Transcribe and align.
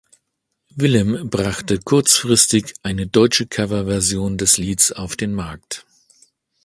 Willem 0.75 1.29
brachte 1.29 1.77
kurzfristig 1.77 2.73
eine 2.81 3.05
deutsche 3.05 3.45
Coverversion 3.45 4.39
des 4.39 4.57
Lieds 4.57 4.91
auf 4.91 5.15
den 5.15 5.31
Markt. 5.35 5.85